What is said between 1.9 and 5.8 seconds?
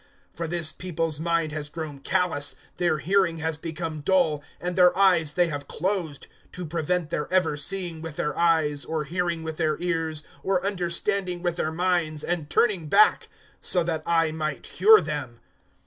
callous, their hearing has become dull, and their eyes they have